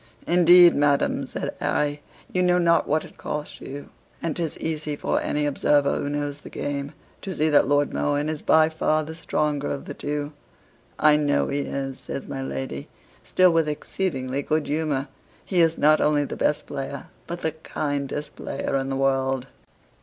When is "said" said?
1.27-1.53